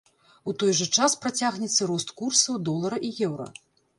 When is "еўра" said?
3.29-3.47